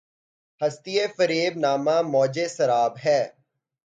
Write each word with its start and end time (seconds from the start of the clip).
ہستی‘ 0.61 0.95
فریب 1.15 1.53
نامۂ 1.63 1.97
موجِ 2.11 2.35
سراب 2.55 2.93
ہے 3.05 3.19